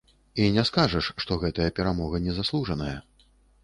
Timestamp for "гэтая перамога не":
1.45-2.39